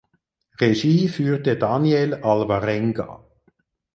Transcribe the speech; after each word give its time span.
Regie 0.59 1.09
führte 1.09 1.57
Daniel 1.57 2.15
Alvarenga. 2.15 3.23